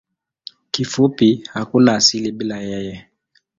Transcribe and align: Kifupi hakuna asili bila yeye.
Kifupi 0.71 1.49
hakuna 1.53 1.95
asili 1.95 2.31
bila 2.31 2.57
yeye. 2.57 3.07